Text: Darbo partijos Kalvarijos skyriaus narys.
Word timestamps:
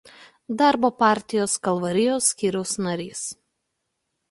Darbo 0.61 0.89
partijos 1.03 1.59
Kalvarijos 1.69 2.31
skyriaus 2.33 2.75
narys. 2.89 3.25